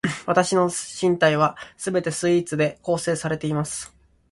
[0.25, 3.93] わたしの身体は全てスイーツで構成されています